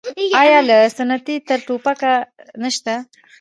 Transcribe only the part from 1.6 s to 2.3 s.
ټوپکه